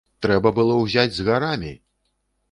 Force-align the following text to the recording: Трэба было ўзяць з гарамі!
Трэба 0.25 0.51
было 0.59 0.77
ўзяць 0.79 1.13
з 1.17 1.25
гарамі! 1.27 1.73